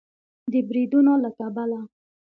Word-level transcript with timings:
د 0.51 0.53
بریدونو 0.67 1.13
له 1.23 1.29
کبله 1.37 1.79